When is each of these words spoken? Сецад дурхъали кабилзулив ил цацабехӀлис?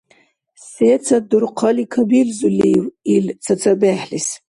Сецад 0.75 1.23
дурхъали 1.29 1.85
кабилзулив 1.93 2.83
ил 3.13 3.25
цацабехӀлис? 3.43 4.27